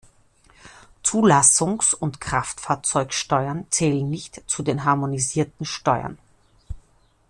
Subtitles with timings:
[1.03, 6.17] Zulassungs- und Kraftfahrzeugsteuern zählen nicht zu den harmonisierten Steuern.